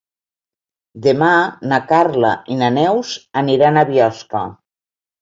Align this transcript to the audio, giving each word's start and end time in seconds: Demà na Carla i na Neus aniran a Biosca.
Demà 1.07 1.29
na 1.73 1.79
Carla 1.93 2.33
i 2.57 2.59
na 2.65 2.73
Neus 2.81 3.15
aniran 3.45 3.79
a 3.85 3.89
Biosca. 3.95 4.47